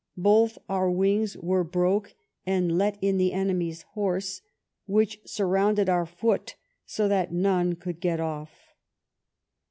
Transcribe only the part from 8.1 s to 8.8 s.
off."